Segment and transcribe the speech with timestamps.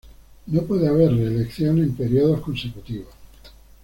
[0.47, 3.13] No puede haber reelección en períodos consecutivos.